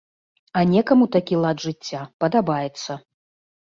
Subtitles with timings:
[0.61, 3.03] А некаму такі лад жыцця падабаецца.